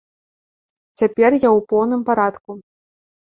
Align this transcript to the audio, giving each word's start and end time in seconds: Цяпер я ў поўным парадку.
Цяпер 1.01 1.27
я 1.47 1.49
ў 1.57 1.59
поўным 1.73 2.01
парадку. 2.09 2.51